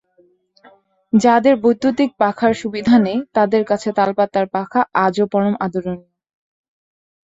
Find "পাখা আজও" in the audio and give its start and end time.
4.47-5.25